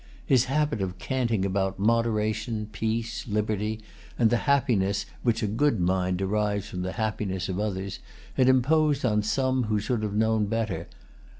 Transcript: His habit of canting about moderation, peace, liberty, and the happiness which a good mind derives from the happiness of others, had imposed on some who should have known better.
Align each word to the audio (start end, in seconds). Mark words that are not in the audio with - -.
His 0.25 0.45
habit 0.45 0.81
of 0.81 0.97
canting 0.97 1.45
about 1.45 1.77
moderation, 1.77 2.67
peace, 2.71 3.27
liberty, 3.27 3.81
and 4.17 4.31
the 4.31 4.37
happiness 4.49 5.05
which 5.21 5.43
a 5.43 5.47
good 5.47 5.79
mind 5.79 6.17
derives 6.17 6.67
from 6.67 6.81
the 6.81 6.93
happiness 6.93 7.47
of 7.47 7.59
others, 7.59 7.99
had 8.33 8.49
imposed 8.49 9.05
on 9.05 9.21
some 9.21 9.65
who 9.65 9.79
should 9.79 10.01
have 10.01 10.15
known 10.15 10.47
better. 10.47 10.87